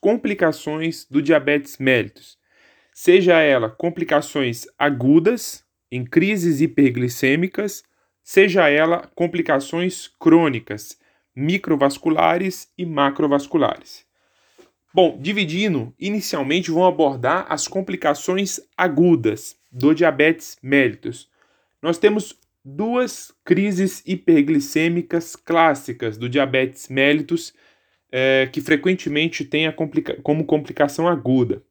complicações 0.00 1.06
do 1.10 1.20
diabetes 1.20 1.78
mellitus, 1.78 2.38
seja 2.92 3.40
ela 3.40 3.68
complicações 3.70 4.66
agudas 4.78 5.64
em 5.90 6.04
crises 6.04 6.60
hiperglicêmicas, 6.60 7.82
seja 8.22 8.68
ela 8.68 9.10
complicações 9.14 10.08
crônicas, 10.18 10.98
microvasculares 11.34 12.68
e 12.76 12.84
macrovasculares. 12.84 14.04
Bom, 14.92 15.18
dividindo, 15.20 15.94
inicialmente 15.98 16.70
vão 16.70 16.84
abordar 16.84 17.46
as 17.48 17.68
complicações 17.68 18.58
agudas 18.76 19.56
do 19.70 19.94
diabetes 19.94 20.56
mellitus. 20.62 21.28
Nós 21.80 21.98
temos 21.98 22.36
duas 22.64 23.32
crises 23.44 24.02
hiperglicêmicas 24.04 25.36
clássicas 25.36 26.18
do 26.18 26.28
diabetes 26.28 26.88
mellitus 26.88 27.54
é, 28.10 28.48
que 28.50 28.60
frequentemente 28.60 29.44
tem 29.44 29.70
complica 29.72 30.18
como 30.22 30.44
complicação 30.44 31.06
aguda. 31.06 31.62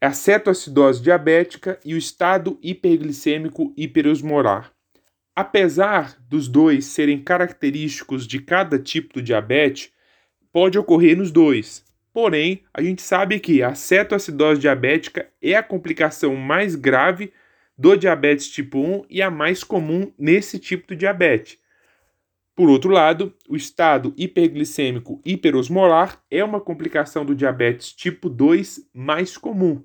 A 0.00 0.12
cetoacidose 0.12 1.02
diabética 1.02 1.80
e 1.84 1.94
o 1.94 1.98
estado 1.98 2.58
hiperglicêmico 2.62 3.72
hiperosmolar. 3.76 4.70
Apesar 5.34 6.16
dos 6.28 6.48
dois 6.48 6.86
serem 6.86 7.22
característicos 7.22 8.26
de 8.26 8.40
cada 8.40 8.78
tipo 8.78 9.14
de 9.14 9.26
diabetes, 9.26 9.90
pode 10.52 10.78
ocorrer 10.78 11.16
nos 11.16 11.30
dois. 11.30 11.84
Porém, 12.12 12.62
a 12.72 12.82
gente 12.82 13.02
sabe 13.02 13.38
que 13.38 13.62
a 13.62 13.74
cetoacidose 13.74 14.60
diabética 14.60 15.28
é 15.42 15.54
a 15.54 15.62
complicação 15.62 16.34
mais 16.34 16.74
grave 16.74 17.32
do 17.76 17.94
diabetes 17.94 18.48
tipo 18.48 18.78
1 18.78 19.04
e 19.10 19.20
a 19.20 19.30
mais 19.30 19.62
comum 19.62 20.10
nesse 20.18 20.58
tipo 20.58 20.88
de 20.88 21.00
diabetes. 21.00 21.58
Por 22.56 22.70
outro 22.70 22.90
lado, 22.90 23.34
o 23.46 23.54
estado 23.54 24.14
hiperglicêmico 24.16 25.20
hiperosmolar 25.26 26.22
é 26.30 26.42
uma 26.42 26.58
complicação 26.58 27.22
do 27.22 27.34
diabetes 27.34 27.92
tipo 27.92 28.30
2 28.30 28.88
mais 28.94 29.36
comum. 29.36 29.84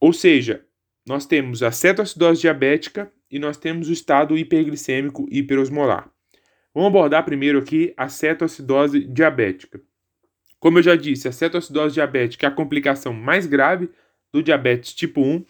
Ou 0.00 0.12
seja, 0.12 0.66
nós 1.06 1.24
temos 1.24 1.62
a 1.62 1.70
cetoacidose 1.70 2.40
diabética 2.40 3.12
e 3.30 3.38
nós 3.38 3.56
temos 3.56 3.88
o 3.88 3.92
estado 3.92 4.36
hiperglicêmico 4.36 5.28
hiperosmolar. 5.30 6.10
Vamos 6.74 6.88
abordar 6.88 7.24
primeiro 7.24 7.60
aqui 7.60 7.94
a 7.96 8.08
cetoacidose 8.08 9.04
diabética. 9.04 9.80
Como 10.58 10.78
eu 10.78 10.82
já 10.82 10.96
disse, 10.96 11.28
a 11.28 11.32
cetoacidose 11.32 11.94
diabética 11.94 12.44
é 12.44 12.48
a 12.48 12.52
complicação 12.52 13.12
mais 13.12 13.46
grave 13.46 13.88
do 14.32 14.42
diabetes 14.42 14.92
tipo 14.94 15.20
1. 15.20 15.44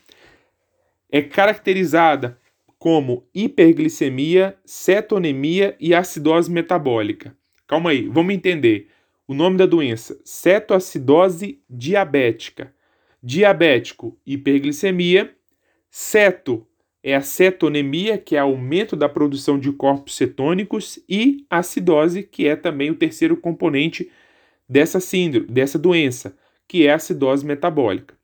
É 1.10 1.22
caracterizada 1.22 2.38
como 2.78 3.26
hiperglicemia, 3.34 4.56
cetonemia 4.64 5.76
e 5.80 5.94
acidose 5.94 6.50
metabólica. 6.50 7.36
Calma 7.66 7.90
aí, 7.90 8.08
vamos 8.08 8.34
entender. 8.34 8.88
O 9.26 9.34
nome 9.34 9.56
da 9.56 9.66
doença: 9.66 10.20
cetoacidose 10.24 11.60
diabética. 11.68 12.72
Diabético, 13.22 14.18
hiperglicemia. 14.24 15.34
Ceto 15.90 16.66
é 17.02 17.14
a 17.14 17.20
cetonemia, 17.20 18.18
que 18.18 18.36
é 18.36 18.38
aumento 18.38 18.94
da 18.94 19.08
produção 19.08 19.58
de 19.58 19.72
corpos 19.72 20.14
cetônicos, 20.14 20.98
e 21.08 21.44
acidose, 21.50 22.22
que 22.22 22.46
é 22.46 22.54
também 22.54 22.90
o 22.90 22.94
terceiro 22.94 23.36
componente 23.36 24.10
dessa 24.68 25.00
síndrome, 25.00 25.46
dessa 25.46 25.78
doença, 25.78 26.36
que 26.66 26.86
é 26.86 26.92
a 26.92 26.96
acidose 26.96 27.44
metabólica. 27.44 28.14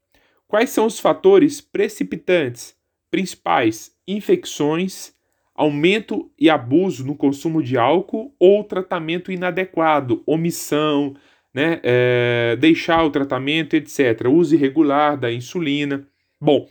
Quais 0.47 0.71
são 0.71 0.87
os 0.87 1.01
fatores 1.01 1.61
precipitantes 1.61 2.77
principais? 3.15 3.93
Infecções, 4.09 5.13
aumento 5.55 6.29
e 6.37 6.51
abuso 6.51 7.07
no 7.07 7.15
consumo 7.15 7.63
de 7.63 7.79
álcool 7.79 8.35
ou 8.41 8.65
tratamento 8.65 9.31
inadequado, 9.31 10.21
omissão, 10.27 11.15
né, 11.55 11.81
é, 11.85 12.57
deixar 12.59 13.05
o 13.05 13.11
tratamento, 13.11 13.75
etc. 13.75 14.27
Uso 14.29 14.57
irregular 14.57 15.17
da 15.17 15.33
insulina. 15.33 16.05
Bom, 16.41 16.69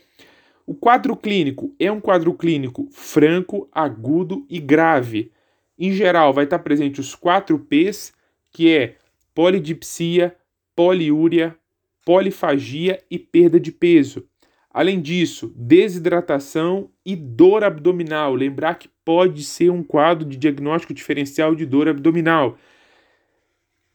o 0.66 0.74
quadro 0.74 1.16
clínico 1.16 1.74
é 1.80 1.90
um 1.90 1.98
quadro 1.98 2.34
clínico 2.34 2.90
franco, 2.92 3.66
agudo 3.72 4.44
e 4.50 4.60
grave. 4.60 5.32
Em 5.78 5.92
geral, 5.92 6.34
vai 6.34 6.44
estar 6.44 6.58
presente 6.58 7.00
os 7.00 7.14
quatro 7.14 7.58
P's, 7.58 8.12
que 8.52 8.70
é 8.70 8.96
polidipsia, 9.34 10.36
poliúria, 10.76 11.56
polifagia 12.04 13.02
e 13.10 13.18
perda 13.18 13.58
de 13.58 13.72
peso. 13.72 14.28
Além 14.74 15.00
disso, 15.00 15.52
desidratação 15.54 16.90
e 17.06 17.14
dor 17.14 17.62
abdominal. 17.62 18.34
Lembrar 18.34 18.74
que 18.74 18.88
pode 19.04 19.44
ser 19.44 19.70
um 19.70 19.84
quadro 19.84 20.28
de 20.28 20.36
diagnóstico 20.36 20.92
diferencial 20.92 21.54
de 21.54 21.64
dor 21.64 21.86
abdominal. 21.86 22.58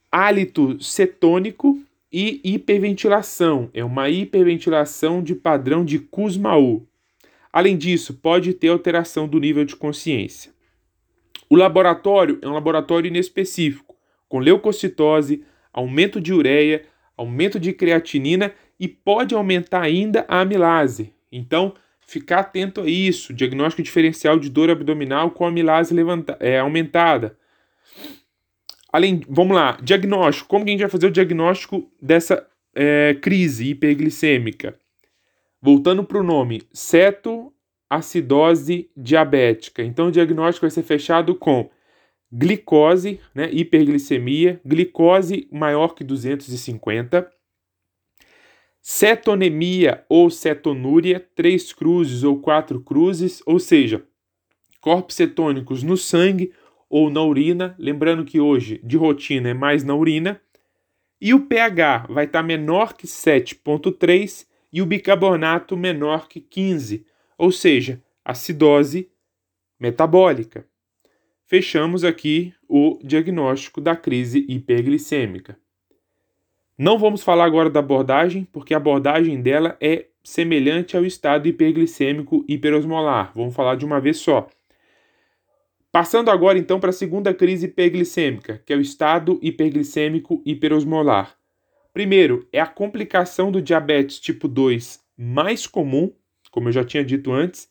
Hálito 0.10 0.82
cetônico 0.82 1.78
e 2.10 2.40
hiperventilação, 2.46 3.70
é 3.74 3.84
uma 3.84 4.10
hiperventilação 4.10 5.22
de 5.22 5.36
padrão 5.36 5.84
de 5.84 6.00
Kussmaul. 6.00 6.88
Além 7.52 7.78
disso, 7.78 8.14
pode 8.14 8.54
ter 8.54 8.70
alteração 8.70 9.28
do 9.28 9.38
nível 9.38 9.66
de 9.66 9.76
consciência. 9.76 10.52
O 11.50 11.58
laboratório 11.58 12.40
é 12.42 12.48
um 12.48 12.54
laboratório 12.54 13.10
inespecífico, 13.10 13.96
com 14.30 14.40
leucocitose, 14.40 15.44
aumento 15.74 16.22
de 16.22 16.34
ureia, 16.34 16.86
aumento 17.18 17.60
de 17.60 17.74
creatinina 17.74 18.54
e 18.80 18.88
pode 18.88 19.36
aumentar 19.36 19.82
ainda 19.82 20.26
a 20.28 20.42
amilase. 20.42 21.14
Então, 21.32 21.74
ficar 22.00 22.40
atento 22.40 22.82
a 22.82 22.90
isso. 22.90 23.34
Diagnóstico 23.34 23.84
diferencial 23.84 24.40
de 24.40 24.50
dor 24.50 24.70
abdominal 24.70 25.32
com 25.32 25.46
amilase 25.46 25.94
levanta, 25.94 26.38
é, 26.40 26.60
aumentada. 26.60 27.38
Além, 28.92 29.22
vamos 29.30 29.56
lá, 29.56 29.78
diagnóstico. 29.84 30.50
Como 30.50 30.66
que 30.66 30.72
a 30.72 30.74
gente 30.74 30.82
vai 30.82 30.90
fazer 30.90 31.08
o 31.08 31.12
diagnóstico 31.12 31.92
dessa 32.02 32.48
é, 32.74 33.16
crise 33.22 33.70
hiperglicêmica? 33.70 34.80
Voltando 35.62 36.04
para 36.04 36.20
o 36.20 36.24
nome, 36.24 36.64
cetoacidose 36.74 38.90
diabética. 38.96 39.84
Então, 39.84 40.08
o 40.08 40.12
diagnóstico 40.12 40.64
vai 40.64 40.72
ser 40.72 40.84
fechado 40.84 41.36
com 41.36 41.70
glicose, 42.32 43.20
né, 43.34 43.50
hiperglicemia, 43.52 44.62
glicose 44.64 45.48
maior 45.52 45.96
que 45.96 46.04
250, 46.04 47.30
cetonemia 48.82 50.04
ou 50.10 50.30
cetonúria, 50.30 51.20
três 51.36 51.74
cruzes 51.74 52.24
ou 52.24 52.40
quatro 52.40 52.82
cruzes, 52.82 53.42
ou 53.46 53.60
seja, 53.60 54.04
corpos 54.80 55.16
cetônicos 55.16 55.84
no 55.84 55.98
sangue 55.98 56.54
ou 56.90 57.10
na 57.10 57.22
urina, 57.24 57.76
lembrando 57.78 58.26
que 58.26 58.40
hoje 58.40 58.80
de 58.84 58.98
rotina 58.98 59.50
é 59.50 59.54
mais 59.54 59.84
na 59.84 59.96
urina, 59.96 60.42
e 61.22 61.34
o 61.34 61.46
pH 61.46 62.08
vai 62.10 62.26
estar 62.26 62.40
tá 62.40 62.48
menor 62.48 62.94
que 62.94 63.06
7,3 63.06 64.48
e 64.72 64.82
o 64.82 64.86
bicarbonato 64.86 65.76
menor 65.76 66.28
que 66.28 66.40
15, 66.40 67.06
ou 67.38 67.52
seja, 67.52 68.02
acidose 68.24 69.10
metabólica. 69.80 70.66
Fechamos 71.46 72.04
aqui 72.04 72.54
o 72.68 73.00
diagnóstico 73.04 73.82
da 73.82 73.96
crise 73.96 74.46
hiperglicêmica. 74.48 75.58
Não 76.80 76.98
vamos 76.98 77.22
falar 77.22 77.44
agora 77.44 77.70
da 77.70 77.82
abordagem, 77.82 78.48
porque 78.54 78.74
a 78.74 78.78
abordagem 78.78 79.42
dela 79.42 79.76
é 79.82 80.06
semelhante 80.24 80.96
ao 80.96 81.04
estado 81.04 81.46
hiperglicêmico 81.50 82.46
hiperosmolar. 82.48 83.34
Vamos 83.36 83.54
falar 83.54 83.76
de 83.76 83.84
uma 83.84 84.00
vez 84.00 84.16
só. 84.20 84.48
Passando 85.92 86.32
agora 86.32 86.58
então 86.58 86.80
para 86.80 86.92
a 86.92 86.94
segunda 86.94 87.34
crise 87.34 87.66
hiperglicêmica, 87.66 88.64
que 88.66 88.72
é 88.72 88.78
o 88.78 88.82
estado 88.82 89.38
hiperglicêmico 89.42 90.42
hiperosmolar. 90.46 91.36
Primeiro, 91.92 92.48
é 92.54 92.62
a 92.62 92.68
complicação 92.68 93.52
do 93.52 93.62
diabetes 93.62 94.18
tipo 94.18 94.48
2 94.48 95.02
mais 95.18 95.68
comum, 95.68 96.14
como 96.50 96.70
eu 96.70 96.72
já 96.72 96.86
tinha 96.86 97.04
dito 97.04 97.34
antes, 97.34 97.70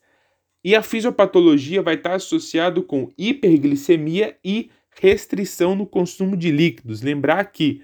e 0.63 0.75
a 0.75 0.83
fisiopatologia 0.83 1.81
vai 1.81 1.95
estar 1.95 2.13
associado 2.13 2.83
com 2.83 3.11
hiperglicemia 3.17 4.37
e 4.45 4.69
restrição 5.01 5.73
no 5.73 5.87
consumo 5.87 6.37
de 6.37 6.51
líquidos. 6.51 7.01
Lembrar 7.01 7.43
que 7.45 7.81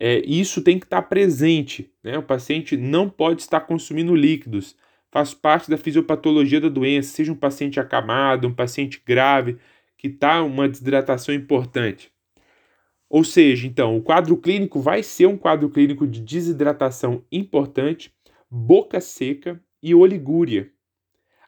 é, 0.00 0.22
isso 0.24 0.62
tem 0.62 0.78
que 0.78 0.86
estar 0.86 1.02
presente, 1.02 1.90
né? 2.04 2.16
O 2.16 2.22
paciente 2.22 2.76
não 2.76 3.10
pode 3.10 3.42
estar 3.42 3.60
consumindo 3.60 4.14
líquidos. 4.14 4.76
Faz 5.10 5.34
parte 5.34 5.68
da 5.68 5.76
fisiopatologia 5.76 6.60
da 6.60 6.68
doença, 6.68 7.10
seja 7.10 7.32
um 7.32 7.36
paciente 7.36 7.80
acamado, 7.80 8.46
um 8.46 8.54
paciente 8.54 9.02
grave, 9.04 9.58
que 9.96 10.06
está 10.06 10.42
uma 10.42 10.68
desidratação 10.68 11.34
importante. 11.34 12.12
Ou 13.10 13.24
seja, 13.24 13.66
então, 13.66 13.96
o 13.96 14.02
quadro 14.02 14.36
clínico 14.36 14.80
vai 14.80 15.02
ser 15.02 15.26
um 15.26 15.36
quadro 15.36 15.68
clínico 15.70 16.06
de 16.06 16.20
desidratação 16.20 17.24
importante, 17.32 18.12
boca 18.50 19.00
seca 19.00 19.60
e 19.82 19.94
oligúria. 19.94 20.70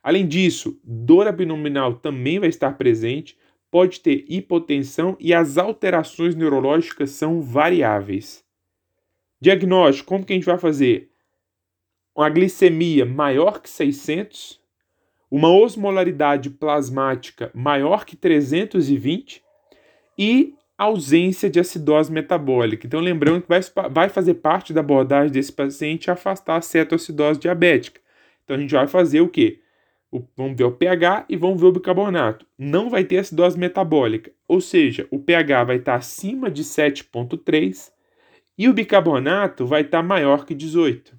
Além 0.02 0.26
disso, 0.26 0.80
dor 0.82 1.28
abdominal 1.28 1.94
também 1.94 2.40
vai 2.40 2.48
estar 2.48 2.72
presente, 2.72 3.36
pode 3.70 4.00
ter 4.00 4.24
hipotensão 4.28 5.16
e 5.20 5.32
as 5.32 5.56
alterações 5.56 6.34
neurológicas 6.34 7.10
são 7.10 7.40
variáveis. 7.40 8.44
Diagnóstico: 9.40 10.08
como 10.08 10.24
que 10.24 10.32
a 10.32 10.36
gente 10.36 10.46
vai 10.46 10.58
fazer? 10.58 11.10
Uma 12.14 12.28
glicemia 12.28 13.06
maior 13.06 13.60
que 13.60 13.70
600, 13.70 14.60
uma 15.30 15.48
osmolaridade 15.50 16.50
plasmática 16.50 17.50
maior 17.54 18.04
que 18.04 18.16
320 18.16 19.42
e 20.18 20.54
ausência 20.76 21.48
de 21.48 21.60
acidose 21.60 22.10
metabólica. 22.10 22.86
Então, 22.86 23.00
lembrando 23.00 23.42
que 23.42 23.48
vai, 23.48 23.60
vai 23.90 24.08
fazer 24.08 24.34
parte 24.34 24.72
da 24.72 24.80
abordagem 24.80 25.30
desse 25.30 25.52
paciente 25.52 26.10
afastar 26.10 26.56
a 26.56 26.62
cetoacidose 26.62 27.38
diabética. 27.38 28.00
Então, 28.44 28.56
a 28.56 28.58
gente 28.58 28.74
vai 28.74 28.86
fazer 28.86 29.20
o 29.20 29.28
quê? 29.28 29.60
O, 30.10 30.24
vamos 30.36 30.56
ver 30.56 30.64
o 30.64 30.72
pH 30.72 31.26
e 31.28 31.36
vamos 31.36 31.60
ver 31.60 31.68
o 31.68 31.72
bicarbonato. 31.72 32.44
Não 32.58 32.90
vai 32.90 33.04
ter 33.04 33.18
acidose 33.18 33.58
metabólica, 33.58 34.32
ou 34.48 34.60
seja, 34.60 35.06
o 35.10 35.20
pH 35.20 35.64
vai 35.64 35.76
estar 35.76 35.94
acima 35.94 36.50
de 36.50 36.64
7,3 36.64 37.92
e 38.58 38.68
o 38.68 38.72
bicarbonato 38.72 39.66
vai 39.66 39.82
estar 39.82 40.02
maior 40.02 40.44
que 40.44 40.54
18 40.54 41.16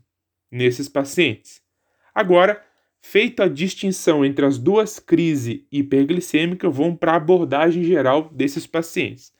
nesses 0.52 0.90
pacientes. 0.90 1.62
Agora, 2.14 2.62
feita 3.02 3.46
a 3.46 3.50
distinção 3.50 4.24
entre 4.24 4.46
as 4.46 4.58
duas 4.58 5.00
crises 5.00 5.62
hiperglicêmicas, 5.72 6.76
vamos 6.76 7.00
para 7.00 7.14
a 7.14 7.16
abordagem 7.16 7.84
geral 7.84 8.30
desses 8.32 8.68
pacientes. 8.68 9.34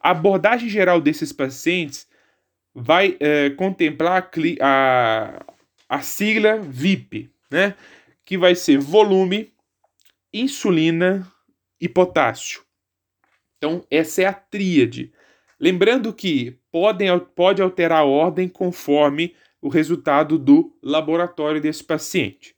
A 0.00 0.10
abordagem 0.10 0.68
geral 0.68 1.00
desses 1.00 1.32
pacientes 1.32 2.06
vai 2.72 3.16
é, 3.18 3.50
contemplar 3.50 4.30
a, 4.60 5.44
a 5.88 6.00
sigla 6.00 6.58
VIP, 6.58 7.30
né? 7.50 7.74
Que 8.26 8.36
vai 8.36 8.54
ser 8.56 8.78
volume, 8.78 9.54
insulina 10.34 11.32
e 11.80 11.88
potássio. 11.88 12.62
Então, 13.56 13.86
essa 13.90 14.20
é 14.22 14.26
a 14.26 14.34
tríade. 14.34 15.12
Lembrando 15.58 16.12
que 16.12 16.58
podem, 16.70 17.08
pode 17.34 17.62
alterar 17.62 18.00
a 18.00 18.04
ordem 18.04 18.48
conforme 18.48 19.34
o 19.62 19.68
resultado 19.68 20.38
do 20.38 20.76
laboratório 20.82 21.60
desse 21.60 21.84
paciente. 21.84 22.54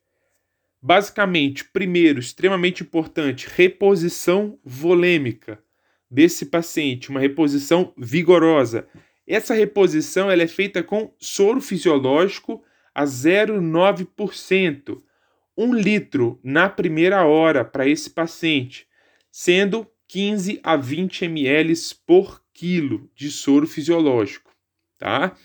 Basicamente, 0.80 1.64
primeiro, 1.64 2.18
extremamente 2.18 2.82
importante, 2.82 3.46
reposição 3.54 4.58
volêmica 4.64 5.62
desse 6.10 6.46
paciente, 6.46 7.10
uma 7.10 7.20
reposição 7.20 7.92
vigorosa. 7.96 8.88
Essa 9.26 9.52
reposição 9.52 10.30
ela 10.30 10.42
é 10.42 10.48
feita 10.48 10.82
com 10.82 11.12
soro 11.18 11.60
fisiológico 11.60 12.64
a 12.94 13.04
0,9%, 13.04 15.02
um 15.58 15.74
litro 15.74 16.38
na 16.40 16.68
primeira 16.68 17.26
hora 17.26 17.64
para 17.64 17.88
esse 17.88 18.08
paciente, 18.08 18.86
sendo 19.28 19.84
15 20.06 20.60
a 20.62 20.76
20 20.76 21.24
ml 21.24 21.74
por 22.06 22.40
quilo 22.54 23.10
de 23.12 23.28
soro 23.28 23.66
fisiológico, 23.66 24.52
tá? 24.96 25.36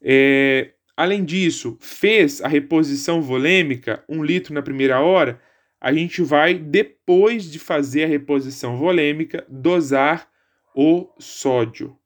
É, 0.00 0.72
além 0.96 1.22
disso, 1.22 1.76
fez 1.78 2.40
a 2.40 2.48
reposição 2.48 3.20
volêmica, 3.20 4.02
um 4.08 4.24
litro 4.24 4.54
na 4.54 4.62
primeira 4.62 5.00
hora, 5.00 5.38
a 5.78 5.92
gente 5.92 6.22
vai, 6.22 6.54
depois 6.54 7.50
de 7.50 7.58
fazer 7.58 8.04
a 8.04 8.08
reposição 8.08 8.78
volêmica, 8.78 9.44
dosar 9.46 10.26
o 10.74 11.10
sódio. 11.18 11.98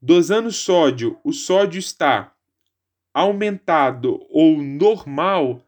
Dosando 0.00 0.52
sódio, 0.52 1.18
o 1.24 1.32
sódio 1.32 1.78
está 1.78 2.34
aumentado 3.14 4.20
ou 4.28 4.60
normal, 4.60 5.63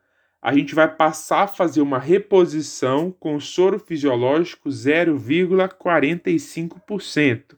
a 0.46 0.54
gente 0.54 0.74
vai 0.76 0.86
passar 0.86 1.42
a 1.42 1.48
fazer 1.48 1.80
uma 1.80 1.98
reposição 1.98 3.10
com 3.10 3.40
soro 3.40 3.80
fisiológico 3.80 4.68
0,45%. 4.68 7.56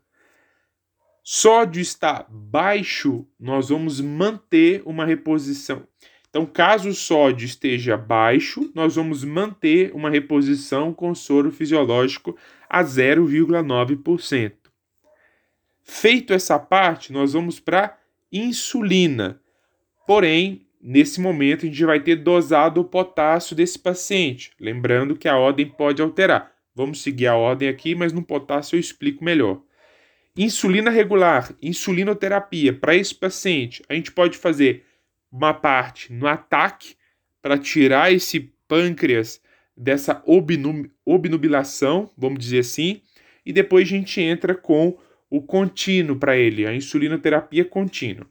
Sódio 1.23 1.83
está 1.83 2.25
baixo, 2.31 3.27
nós 3.39 3.69
vamos 3.69 4.01
manter 4.01 4.81
uma 4.87 5.05
reposição. 5.05 5.87
Então, 6.31 6.47
caso 6.47 6.89
o 6.89 6.95
sódio 6.95 7.45
esteja 7.45 7.95
baixo, 7.95 8.73
nós 8.75 8.97
vamos 8.97 9.23
manter 9.23 9.95
uma 9.95 10.09
reposição 10.09 10.95
com 10.95 11.15
soro 11.15 11.53
fisiológico 11.53 12.39
a 12.71 12.83
0,9%. 12.83 14.55
Feito 15.83 16.33
essa 16.33 16.59
parte, 16.59 17.13
nós 17.13 17.35
vamos 17.35 17.61
para 17.61 17.99
insulina. 18.33 19.39
Porém, 20.07 20.67
nesse 20.81 21.21
momento 21.21 21.65
a 21.65 21.69
gente 21.69 21.85
vai 21.85 22.01
ter 22.01 22.17
dosado 22.17 22.81
o 22.81 22.85
potássio 22.85 23.57
desse 23.57 23.79
paciente. 23.79 24.53
Lembrando 24.61 25.17
que 25.17 25.29
a 25.29 25.37
ordem 25.37 25.67
pode 25.67 26.01
alterar. 26.03 26.53
Vamos 26.75 27.03
seguir 27.03 27.27
a 27.27 27.37
ordem 27.37 27.69
aqui, 27.69 27.95
mas 27.95 28.13
no 28.13 28.23
potássio 28.23 28.77
eu 28.77 28.81
explico 28.81 29.25
melhor. 29.25 29.61
Insulina 30.37 30.91
regular, 30.91 31.53
insulinoterapia 31.61 32.73
para 32.73 32.95
esse 32.95 33.15
paciente, 33.15 33.83
a 33.89 33.95
gente 33.95 34.13
pode 34.13 34.39
fazer 34.39 34.85
uma 35.33 35.53
parte 35.53 36.13
no 36.13 36.29
ataque 36.29 36.95
para 37.43 37.59
tirar 37.59 38.13
esse 38.13 38.53
pâncreas 38.69 39.41
dessa 39.77 40.23
obnubilação, 41.05 42.11
vamos 42.17 42.39
dizer 42.39 42.61
assim, 42.61 43.03
e 43.45 43.53
depois 43.53 43.89
a 43.89 43.91
gente 43.91 44.21
entra 44.21 44.55
com 44.55 44.97
o 45.31 45.43
contínuo 45.43 46.17
para 46.17 46.37
ele, 46.37 46.67
a 46.67 46.75
insulinoterapia 46.75 47.65
contínua. 47.65 48.27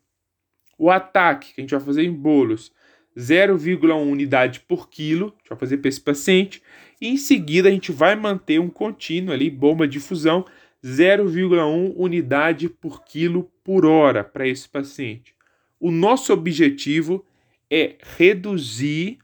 O 0.77 0.91
ataque, 0.91 1.53
que 1.53 1.61
a 1.61 1.63
gente 1.63 1.71
vai 1.71 1.79
fazer 1.79 2.03
em 2.03 2.13
bolos, 2.13 2.71
0,1 3.17 4.11
unidade 4.11 4.59
por 4.59 4.89
quilo, 4.89 5.27
a 5.27 5.37
gente 5.39 5.49
vai 5.49 5.57
fazer 5.57 5.77
para 5.77 5.89
esse 5.89 6.01
paciente, 6.01 6.61
e 7.01 7.07
em 7.07 7.17
seguida 7.17 7.67
a 7.69 7.71
gente 7.71 7.91
vai 7.91 8.15
manter 8.15 8.59
um 8.59 8.69
contínuo 8.69 9.33
ali, 9.33 9.49
bomba 9.49 9.87
de 9.87 9.99
fusão, 9.99 10.45
0,1 10.83 11.93
unidade 11.95 12.69
por 12.69 13.03
quilo 13.03 13.51
por 13.63 13.85
hora 13.85 14.23
para 14.23 14.47
esse 14.47 14.69
paciente. 14.69 15.35
O 15.79 15.91
nosso 15.91 16.31
objetivo 16.31 17.25
é 17.69 17.95
reduzir, 18.17 19.17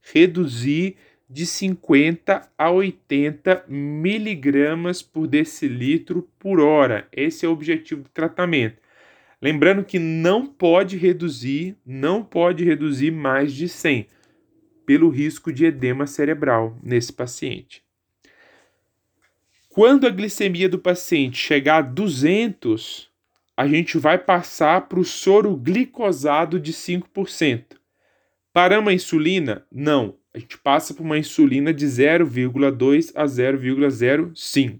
reduzir 0.00 0.96
de 1.28 1.46
50 1.46 2.50
a 2.58 2.70
80 2.70 3.64
miligramas 3.66 5.00
por 5.00 5.26
decilitro 5.26 6.28
por 6.38 6.60
hora. 6.60 7.08
Esse 7.10 7.46
é 7.46 7.48
o 7.48 7.52
objetivo 7.52 8.02
do 8.02 8.10
tratamento. 8.10 8.81
Lembrando 9.42 9.82
que 9.82 9.98
não 9.98 10.46
pode 10.46 10.96
reduzir, 10.96 11.76
não 11.84 12.22
pode 12.22 12.62
reduzir 12.62 13.10
mais 13.10 13.52
de 13.52 13.68
100, 13.68 14.06
pelo 14.86 15.08
risco 15.08 15.52
de 15.52 15.64
edema 15.64 16.06
cerebral 16.06 16.78
nesse 16.80 17.12
paciente. 17.12 17.82
Quando 19.68 20.06
a 20.06 20.10
glicemia 20.10 20.68
do 20.68 20.78
paciente 20.78 21.38
chegar 21.38 21.78
a 21.78 21.82
200, 21.82 23.10
a 23.56 23.66
gente 23.66 23.98
vai 23.98 24.16
passar 24.16 24.82
para 24.82 25.00
o 25.00 25.04
soro 25.04 25.56
glicosado 25.56 26.60
de 26.60 26.72
5%. 26.72 27.64
Paramos 28.52 28.92
a 28.92 28.94
insulina? 28.94 29.66
Não. 29.72 30.16
A 30.32 30.38
gente 30.38 30.56
passa 30.56 30.94
para 30.94 31.02
uma 31.02 31.18
insulina 31.18 31.74
de 31.74 31.84
0,2 31.84 33.10
a 33.14 33.24
0,05. 33.24 34.78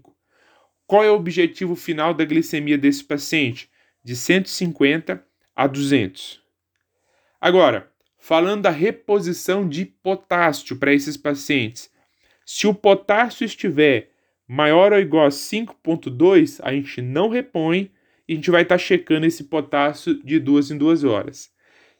Qual 0.87 1.03
é 1.03 1.11
o 1.11 1.15
objetivo 1.15 1.75
final 1.75 2.13
da 2.13 2.23
glicemia 2.23 2.77
desse 2.77 3.03
paciente? 3.03 3.72
De 4.03 4.15
150 4.15 5.23
a 5.55 5.67
200. 5.67 6.41
Agora, 7.39 7.91
falando 8.17 8.63
da 8.63 8.69
reposição 8.69 9.67
de 9.67 9.85
potássio 9.85 10.77
para 10.77 10.93
esses 10.93 11.15
pacientes, 11.15 11.91
se 12.45 12.67
o 12.67 12.73
potássio 12.73 13.45
estiver 13.45 14.11
maior 14.47 14.91
ou 14.91 14.99
igual 14.99 15.25
a 15.25 15.29
5,2, 15.29 16.59
a 16.61 16.73
gente 16.73 17.01
não 17.01 17.29
repõe 17.29 17.91
e 18.27 18.33
a 18.33 18.35
gente 18.35 18.51
vai 18.51 18.63
estar 18.63 18.75
tá 18.75 18.79
checando 18.79 19.25
esse 19.25 19.45
potássio 19.45 20.21
de 20.23 20.39
duas 20.39 20.69
em 20.69 20.77
duas 20.77 21.03
horas. 21.03 21.51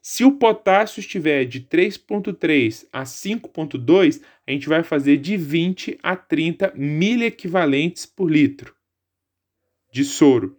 Se 0.01 0.25
o 0.25 0.33
potássio 0.33 0.99
estiver 0.99 1.45
de 1.45 1.61
3,3 1.61 2.85
a 2.91 3.03
5,2, 3.03 4.21
a 4.45 4.51
gente 4.51 4.67
vai 4.67 4.83
fazer 4.83 5.17
de 5.17 5.37
20 5.37 5.97
a 6.03 6.15
30 6.17 6.73
miliequivalentes 6.75 8.05
por 8.05 8.29
litro 8.29 8.75
de 9.93 10.03
soro. 10.03 10.57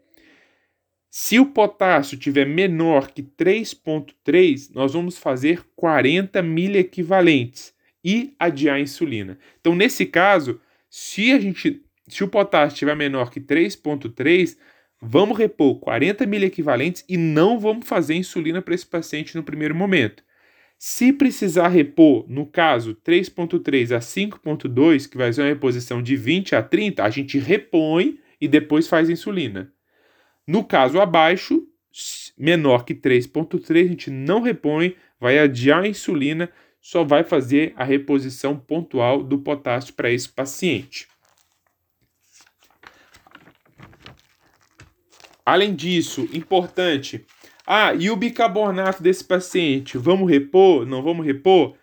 Se 1.17 1.39
o 1.39 1.47
potássio 1.47 2.19
tiver 2.19 2.45
menor 2.45 3.13
que 3.13 3.23
3,3, 3.23 4.71
nós 4.75 4.95
vamos 4.95 5.17
fazer 5.17 5.63
40 5.77 6.43
miliequivalentes 6.43 7.73
e 8.05 8.35
adiar 8.37 8.75
a 8.75 8.81
insulina. 8.81 9.39
Então, 9.61 9.77
nesse 9.77 10.07
caso, 10.07 10.61
se 10.91 11.31
a 11.31 11.39
gente, 11.39 11.85
se 12.09 12.25
o 12.25 12.29
potássio 12.29 12.75
estiver 12.75 12.97
menor 12.97 13.31
que 13.31 13.41
3,3, 13.41 14.57
Vamos 15.07 15.37
repor 15.37 15.79
40 15.81 16.25
mil 16.25 16.43
equivalentes 16.43 17.05
e 17.07 17.19
não 17.19 17.61
vamos 17.61 17.87
fazer 17.87 18.15
insulina 18.15 18.63
para 18.63 18.75
esse 18.75 18.87
paciente 18.87 19.37
no 19.37 19.43
primeiro 19.43 19.75
momento. 19.75 20.25
Se 20.79 21.13
precisar 21.13 21.69
repor, 21.69 22.25
no 22.27 22.47
caso 22.47 22.97
3.3 23.07 23.95
a 23.95 24.01
5.2, 24.01 25.07
que 25.07 25.19
vai 25.19 25.31
ser 25.31 25.43
uma 25.43 25.49
reposição 25.49 26.03
de 26.03 26.17
20 26.17 26.57
a 26.57 26.63
30, 26.63 27.05
a 27.05 27.11
gente 27.11 27.39
repõe 27.39 28.19
e 28.41 28.49
depois 28.49 28.89
faz 28.89 29.11
insulina. 29.11 29.74
No 30.47 30.65
caso 30.65 31.01
abaixo, 31.01 31.67
menor 32.37 32.85
que 32.85 32.95
3.3, 32.95 33.85
a 33.85 33.89
gente 33.89 34.11
não 34.11 34.41
repõe, 34.43 34.97
vai 35.19 35.39
adiar 35.39 35.85
a 35.85 35.89
insulina, 35.89 36.51
só 36.81 37.03
vai 37.03 37.25
fazer 37.25 37.73
a 37.77 37.85
reposição 37.85 38.59
pontual 38.59 39.23
do 39.23 39.39
potássio 39.39 39.95
para 39.95 40.11
esse 40.11 40.29
paciente. 40.29 41.09
Além 45.47 45.75
disso, 45.75 46.29
importante. 46.33 47.27
Ah, 47.67 47.95
e 47.95 48.11
o 48.11 48.17
bicarbonato 48.17 49.03
desse 49.03 49.25
paciente? 49.25 49.97
Vamos 49.97 50.31
repor? 50.31 50.85
Não 50.85 51.03
vamos 51.03 51.25
repor? 51.25 51.77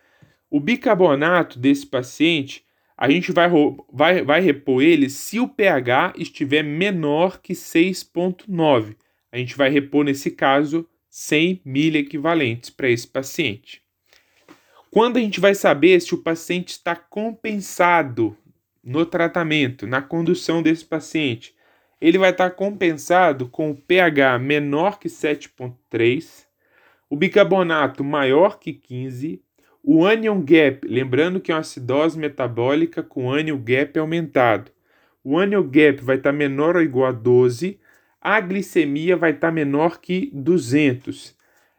O 0.50 0.60
bicarbonato 0.60 1.58
desse 1.58 1.86
paciente, 1.86 2.64
a 3.02 3.10
gente 3.10 3.32
vai, 3.32 3.50
vai, 3.92 4.24
vai 4.24 4.42
repor 4.42 4.84
ele 4.84 5.10
se 5.10 5.40
o 5.40 5.48
pH 5.48 6.14
estiver 6.18 6.62
menor 6.62 7.42
que 7.42 7.54
6,9. 7.54 8.96
A 9.32 9.40
gente 9.40 9.58
vai 9.58 9.72
repor, 9.72 10.04
nesse 10.04 10.30
caso, 10.30 10.88
100 11.10 11.62
miliequivalentes 11.66 12.70
para 12.70 12.92
esse 12.92 13.08
paciente. 13.08 13.82
Quando 14.92 15.18
a 15.18 15.20
gente 15.20 15.40
vai 15.40 15.56
saber 15.56 16.00
se 16.00 16.14
o 16.14 16.20
paciente 16.20 16.74
está 16.74 16.96
compensado 16.96 18.38
no 18.84 19.04
tratamento, 19.04 19.88
na 19.88 20.04
condução 20.04 20.62
desse 20.62 20.86
paciente, 20.86 21.56
ele 22.00 22.20
vai 22.20 22.30
estar 22.30 22.52
compensado 22.52 23.50
com 23.50 23.72
o 23.72 23.76
pH 23.76 24.38
menor 24.38 25.00
que 25.00 25.08
7,3, 25.08 26.46
o 27.10 27.16
bicarbonato 27.16 28.04
maior 28.04 28.60
que 28.60 28.72
15, 28.74 29.42
o 29.84 30.06
anion 30.06 30.42
gap, 30.42 30.88
lembrando 30.88 31.40
que 31.40 31.52
é 31.52 31.56
uma 31.56 31.62
acidose 31.62 32.18
metabólica 32.18 33.02
com 33.02 33.34
anion 33.34 33.58
gap 33.58 33.98
aumentado. 33.98 34.72
O 35.24 35.40
anion 35.40 35.64
gap 35.64 36.04
vai 36.04 36.18
estar 36.18 36.32
menor 36.32 36.76
ou 36.76 36.82
igual 36.82 37.08
a 37.08 37.12
12, 37.12 37.80
a 38.20 38.40
glicemia 38.40 39.18
vai 39.18 39.32
estar 39.32 39.52
menor 39.52 40.00
que 40.00 40.30
200. 40.34 41.36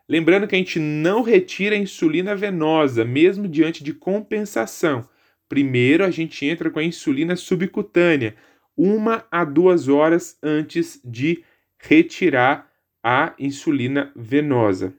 Lembrando 0.09 0.49
que 0.49 0.55
a 0.57 0.59
gente 0.59 0.81
não 0.81 1.23
retira 1.23 1.77
a 1.77 1.79
insulina 1.79 2.35
venosa, 2.35 3.05
mesmo 3.05 3.47
diante 3.47 3.85
de 3.85 3.95
compensação. 3.95 5.09
Primeiro 5.49 6.05
a 6.05 6.11
gente 6.11 6.45
entra 6.45 6.71
com 6.71 6.81
a 6.81 6.85
insulina 6.85 7.37
subcutânea, 7.37 8.35
uma 8.77 9.25
a 9.31 9.45
duas 9.45 9.87
horas 9.87 10.37
antes 10.43 11.01
de 11.05 11.45
retirar 11.79 12.69
a 13.03 13.33
insulina 13.39 14.11
venosa. 14.17 14.93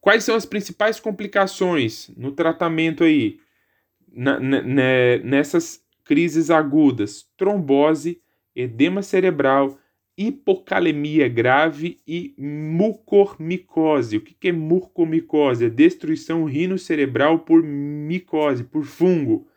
Quais 0.00 0.24
são 0.24 0.34
as 0.34 0.46
principais 0.46 0.98
complicações 0.98 2.10
no 2.16 2.32
tratamento 2.32 3.04
aí, 3.04 3.38
na, 4.10 4.40
na, 4.40 4.62
nessas 5.22 5.82
crises 6.04 6.50
agudas? 6.50 7.28
Trombose, 7.36 8.22
edema 8.54 9.02
cerebral, 9.02 9.78
hipocalemia 10.16 11.28
grave 11.28 12.00
e 12.06 12.34
mucormicose. 12.38 14.16
O 14.16 14.20
que 14.20 14.48
é 14.48 14.52
mucormicose? 14.52 15.66
É 15.66 15.70
destruição 15.70 16.44
rinocerebral 16.44 17.40
por 17.40 17.62
micose, 17.62 18.64
por 18.64 18.84
fungo, 18.84 19.48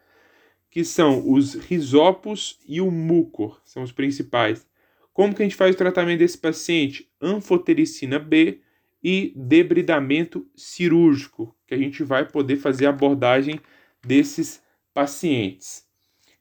que 0.69 0.83
são 0.83 1.31
os 1.31 1.55
risopos 1.55 2.59
e 2.67 2.81
o 2.81 2.89
mucor, 2.89 3.61
são 3.63 3.83
os 3.83 3.91
principais. 3.91 4.65
Como 5.13 5.33
que 5.35 5.43
a 5.43 5.45
gente 5.45 5.55
faz 5.55 5.75
o 5.75 5.77
tratamento 5.77 6.19
desse 6.19 6.37
paciente? 6.37 7.07
Anfotericina 7.21 8.17
B, 8.17 8.62
e 9.03 9.33
debridamento 9.35 10.47
cirúrgico, 10.55 11.53
que 11.67 11.73
a 11.73 11.77
gente 11.77 12.03
vai 12.03 12.25
poder 12.25 12.55
fazer 12.55 12.85
a 12.85 12.89
abordagem 12.89 13.59
desses 14.01 14.61
pacientes. 14.93 15.83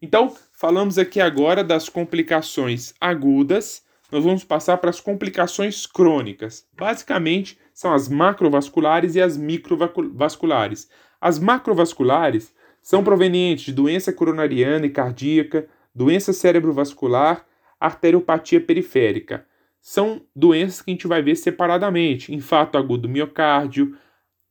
Então, 0.01 0.35
falamos 0.53 0.99
aqui 0.99 1.21
agora 1.21 1.65
das 1.65 1.89
complicações 1.89 2.95
agudas, 3.01 3.83
nós 4.11 4.23
vamos 4.23 4.45
passar 4.45 4.77
para 4.77 4.91
as 4.91 5.01
complicações 5.01 5.87
crônicas. 5.87 6.67
Basicamente, 6.77 7.59
são 7.73 7.95
as 7.95 8.09
macrovasculares 8.09 9.15
e 9.15 9.23
as 9.23 9.37
microvasculares. 9.37 10.89
As 11.21 11.39
macrovasculares 11.39 12.55
são 12.83 13.03
provenientes 13.03 13.65
de 13.65 13.73
doença 13.73 14.13
coronariana 14.13 14.87
e 14.87 14.91
cardíaca, 14.91 15.67
doença 15.95 16.33
cerebrovascular, 16.33 17.47
arteriopatia 17.81 18.61
periférica 18.61 19.47
são 19.83 20.23
doenças 20.35 20.81
que 20.81 20.93
a 20.93 20.95
gente 20.95 21.09
vai 21.09 21.21
ver 21.21 21.35
separadamente: 21.35 22.33
infarto 22.33 22.79
agudo 22.79 23.03
do 23.03 23.09
miocárdio, 23.09 23.99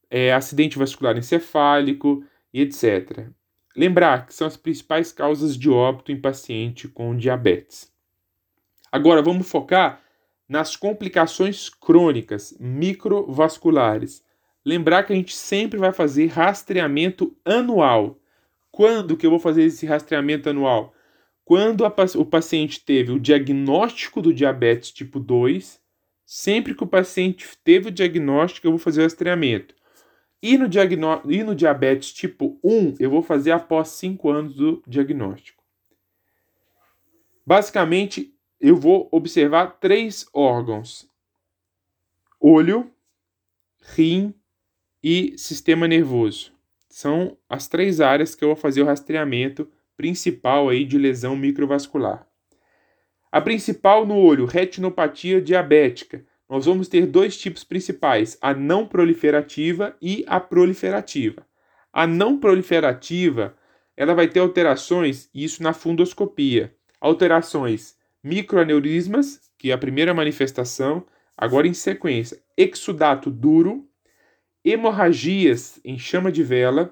é, 0.09 0.33
acidente 0.33 0.77
vascular 0.77 1.17
encefálico 1.17 2.23
e 2.53 2.61
etc. 2.61 3.29
Lembrar 3.75 4.27
que 4.27 4.33
são 4.33 4.45
as 4.45 4.57
principais 4.57 5.13
causas 5.13 5.55
de 5.55 5.69
óbito 5.69 6.11
em 6.11 6.19
paciente 6.19 6.89
com 6.89 7.15
diabetes. 7.15 7.89
Agora 8.91 9.21
vamos 9.21 9.49
focar 9.49 10.01
nas 10.49 10.75
complicações 10.75 11.69
crônicas 11.69 12.53
microvasculares. 12.59 14.21
Lembrar 14.65 15.03
que 15.03 15.13
a 15.13 15.15
gente 15.15 15.33
sempre 15.33 15.79
vai 15.79 15.93
fazer 15.93 16.27
rastreamento 16.27 17.33
anual. 17.45 18.19
Quando 18.69 19.15
que 19.15 19.25
eu 19.25 19.29
vou 19.29 19.39
fazer 19.39 19.63
esse 19.63 19.85
rastreamento 19.85 20.49
anual? 20.49 20.93
Quando 21.43 21.85
a, 21.85 21.93
o 22.17 22.25
paciente 22.25 22.83
teve 22.83 23.11
o 23.11 23.19
diagnóstico 23.19 24.21
do 24.21 24.33
diabetes 24.33 24.91
tipo 24.91 25.19
2, 25.19 25.81
sempre 26.25 26.73
que 26.75 26.83
o 26.83 26.87
paciente 26.87 27.47
teve 27.63 27.89
o 27.89 27.91
diagnóstico, 27.91 28.67
eu 28.67 28.71
vou 28.71 28.79
fazer 28.79 29.01
o 29.01 29.03
rastreamento. 29.03 29.75
E 30.41 30.57
no, 30.57 30.67
e 31.29 31.43
no 31.43 31.53
diabetes 31.53 32.13
tipo 32.13 32.59
1, 32.63 32.95
eu 32.99 33.09
vou 33.09 33.21
fazer 33.21 33.51
após 33.51 33.89
5 33.89 34.29
anos 34.29 34.55
do 34.55 34.81
diagnóstico. 34.87 35.61
Basicamente, 37.45 38.33
eu 38.59 38.75
vou 38.75 39.09
observar 39.11 39.79
três 39.79 40.25
órgãos: 40.33 41.07
olho, 42.39 42.91
rim 43.81 44.33
e 45.03 45.37
sistema 45.37 45.87
nervoso. 45.87 46.53
São 46.89 47.37
as 47.49 47.67
três 47.67 47.99
áreas 48.01 48.35
que 48.35 48.43
eu 48.43 48.49
vou 48.49 48.55
fazer 48.55 48.81
o 48.81 48.85
rastreamento 48.85 49.69
principal 50.01 50.67
aí 50.67 50.83
de 50.83 50.97
lesão 50.97 51.35
microvascular. 51.35 52.25
A 53.31 53.39
principal 53.39 54.03
no 54.03 54.17
olho, 54.17 54.47
retinopatia 54.47 55.39
diabética. 55.39 56.25
Nós 56.49 56.65
vamos 56.65 56.87
ter 56.87 57.05
dois 57.05 57.37
tipos 57.37 57.63
principais, 57.63 58.35
a 58.41 58.51
não 58.51 58.87
proliferativa 58.87 59.95
e 60.01 60.25
a 60.27 60.39
proliferativa. 60.39 61.45
A 61.93 62.07
não 62.07 62.39
proliferativa, 62.39 63.55
ela 63.95 64.15
vai 64.15 64.27
ter 64.27 64.39
alterações, 64.39 65.29
isso 65.35 65.61
na 65.61 65.71
fundoscopia. 65.71 66.73
Alterações 66.99 67.95
microaneurismas, 68.23 69.39
que 69.55 69.69
é 69.69 69.73
a 69.73 69.77
primeira 69.77 70.15
manifestação, 70.15 71.05
agora 71.37 71.67
em 71.67 71.75
sequência, 71.75 72.41
exudato 72.57 73.29
duro, 73.29 73.87
hemorragias 74.65 75.79
em 75.85 75.99
chama 75.99 76.31
de 76.31 76.41
vela, 76.41 76.91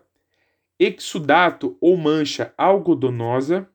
exudato 0.79 1.77
ou 1.81 1.97
mancha 1.97 2.53
algodonosa, 2.57 3.67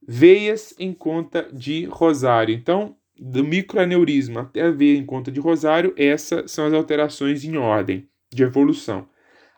veias 0.00 0.74
em 0.78 0.92
conta 0.92 1.48
de 1.52 1.84
rosário. 1.84 2.54
Então, 2.54 2.96
do 3.18 3.44
microaneurisma 3.44 4.42
até 4.42 4.62
a 4.62 4.70
veia 4.70 4.96
em 4.96 5.04
conta 5.04 5.30
de 5.30 5.40
rosário, 5.40 5.92
essas 5.96 6.50
são 6.50 6.66
as 6.66 6.72
alterações 6.72 7.44
em 7.44 7.56
ordem 7.56 8.08
de 8.32 8.42
evolução. 8.42 9.08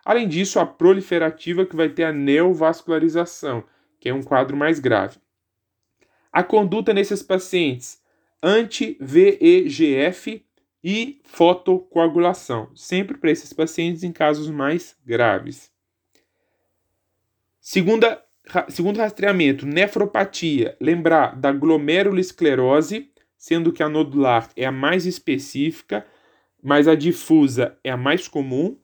Além 0.04 0.26
disso, 0.26 0.58
a 0.58 0.66
proliferativa 0.66 1.64
que 1.64 1.76
vai 1.76 1.88
ter 1.88 2.04
a 2.04 2.12
neovascularização, 2.12 3.62
que 4.00 4.08
é 4.08 4.14
um 4.14 4.22
quadro 4.22 4.56
mais 4.56 4.80
grave. 4.80 5.18
A 6.32 6.42
conduta 6.42 6.92
nesses 6.92 7.22
pacientes 7.22 8.00
anti-VEGF 8.42 10.44
e 10.82 11.20
fotocoagulação, 11.24 12.74
sempre 12.74 13.18
para 13.18 13.30
esses 13.30 13.52
pacientes 13.52 14.02
em 14.02 14.12
casos 14.12 14.48
mais 14.48 14.96
graves. 15.04 15.69
Segunda, 17.60 18.22
segundo 18.70 18.96
rastreamento, 18.96 19.66
nefropatia, 19.66 20.76
lembrar 20.80 21.38
da 21.38 21.52
glomerulosclerose, 21.52 23.10
sendo 23.36 23.70
que 23.70 23.82
a 23.82 23.88
nodular 23.88 24.48
é 24.56 24.64
a 24.64 24.72
mais 24.72 25.04
específica, 25.04 26.06
mas 26.62 26.88
a 26.88 26.94
difusa 26.94 27.78
é 27.84 27.90
a 27.90 27.98
mais 27.98 28.26
comum. 28.26 28.78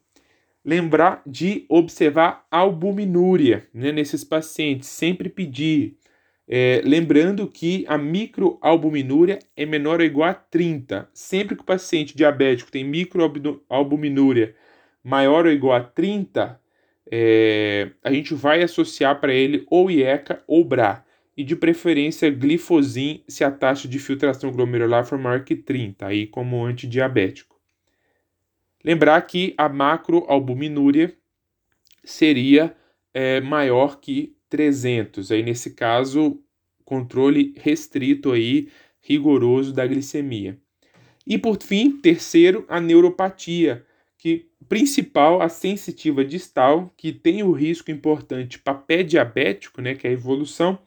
Lembrar 0.62 1.22
de 1.26 1.64
observar 1.70 2.46
albuminúria 2.50 3.66
né, 3.72 3.92
nesses 3.92 4.24
pacientes, 4.24 4.88
sempre 4.88 5.28
pedir. 5.28 5.96
É, 6.48 6.82
lembrando 6.84 7.48
que 7.48 7.84
a 7.88 7.96
microalbuminúria 7.96 9.38
é 9.56 9.64
menor 9.64 10.00
ou 10.00 10.06
igual 10.06 10.28
a 10.28 10.34
30. 10.34 11.08
Sempre 11.14 11.56
que 11.56 11.62
o 11.62 11.66
paciente 11.66 12.16
diabético 12.16 12.70
tem 12.70 12.84
microalbuminúria 12.84 14.54
maior 15.02 15.46
ou 15.46 15.52
igual 15.52 15.76
a 15.76 15.82
30, 15.82 16.60
é, 17.10 17.90
a 18.02 18.12
gente 18.12 18.34
vai 18.34 18.62
associar 18.62 19.20
para 19.20 19.32
ele 19.32 19.64
ou 19.70 19.90
IECA 19.90 20.42
ou 20.46 20.64
BRA, 20.64 21.04
e 21.36 21.44
de 21.44 21.54
preferência 21.54 22.30
glifosin 22.30 23.22
se 23.28 23.44
a 23.44 23.50
taxa 23.50 23.86
de 23.86 23.98
filtração 23.98 24.50
glomerular 24.50 25.04
for 25.04 25.18
maior 25.18 25.44
que 25.44 25.54
30, 25.54 26.06
aí 26.06 26.26
como 26.26 26.64
antidiabético. 26.64 27.60
Lembrar 28.82 29.20
que 29.22 29.54
a 29.58 29.68
macroalbuminúria 29.68 31.14
seria 32.02 32.74
é, 33.12 33.40
maior 33.40 34.00
que 34.00 34.34
300, 34.48 35.30
aí 35.30 35.42
nesse 35.42 35.74
caso 35.74 36.40
controle 36.84 37.52
restrito 37.56 38.32
aí 38.32 38.68
rigoroso 39.00 39.72
da 39.72 39.86
glicemia. 39.86 40.58
E 41.26 41.36
por 41.36 41.60
fim, 41.60 42.00
terceiro, 42.00 42.64
a 42.68 42.80
neuropatia, 42.80 43.84
que 44.26 44.48
principal 44.68 45.40
a 45.40 45.48
sensitiva 45.48 46.24
distal, 46.24 46.92
que 46.96 47.12
tem 47.12 47.44
o 47.44 47.52
risco 47.52 47.92
importante 47.92 48.58
para 48.58 48.74
pé 48.74 49.04
diabético, 49.04 49.80
né, 49.80 49.94
que 49.94 50.04
é 50.04 50.10
a 50.10 50.12
evolução, 50.12 50.80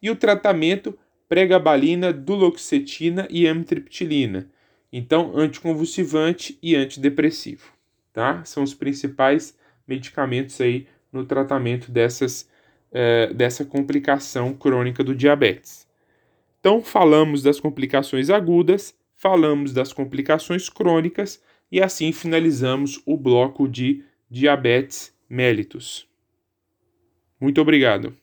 e 0.00 0.08
o 0.08 0.14
tratamento 0.14 0.96
pregabalina, 1.28 2.12
duloxetina 2.12 3.26
e 3.28 3.48
amitriptilina. 3.48 4.48
Então, 4.92 5.36
anticonvulsivante 5.36 6.56
e 6.62 6.76
antidepressivo, 6.76 7.72
tá? 8.12 8.44
São 8.44 8.62
os 8.62 8.72
principais 8.72 9.58
medicamentos 9.84 10.60
aí 10.60 10.86
no 11.12 11.24
tratamento 11.24 11.90
dessas 11.90 12.48
é, 12.92 13.34
dessa 13.34 13.64
complicação 13.64 14.54
crônica 14.54 15.02
do 15.02 15.12
diabetes. 15.12 15.88
Então, 16.60 16.80
falamos 16.80 17.42
das 17.42 17.58
complicações 17.58 18.30
agudas, 18.30 18.94
falamos 19.16 19.72
das 19.72 19.92
complicações 19.92 20.68
crônicas 20.68 21.44
e 21.70 21.82
assim 21.82 22.12
finalizamos 22.12 23.00
o 23.06 23.16
bloco 23.16 23.68
de 23.68 24.04
diabetes 24.30 25.14
mellitus. 25.28 26.08
Muito 27.40 27.60
obrigado. 27.60 28.16